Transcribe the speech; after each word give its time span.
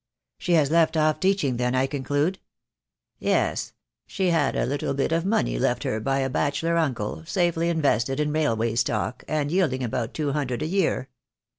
"She 0.39 0.53
has 0.53 0.71
left 0.71 0.97
off 0.97 1.19
teaching, 1.19 1.57
then, 1.57 1.75
I 1.75 1.85
conclude?" 1.85 2.39
"Yes. 3.19 3.73
She 4.07 4.31
had 4.31 4.55
a 4.55 4.65
little 4.65 4.95
bit 4.95 5.11
of 5.11 5.25
money 5.27 5.59
left 5.59 5.83
her 5.83 5.99
by 5.99 6.21
a 6.21 6.27
bachelor 6.31 6.75
uncle, 6.75 7.23
safely 7.27 7.69
invested 7.69 8.19
in 8.19 8.31
railway 8.33 8.73
stock, 8.73 9.23
and 9.27 9.51
yield 9.51 9.73
ing 9.73 9.83
about 9.83 10.15
two 10.15 10.31
hundred 10.31 10.63
a 10.63 10.65
year. 10.65 11.07